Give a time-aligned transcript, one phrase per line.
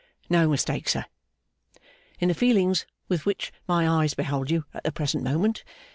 [0.31, 1.05] 'No mistake, sir,
[2.19, 5.63] in the feelings with which my eyes behold you at the present moment!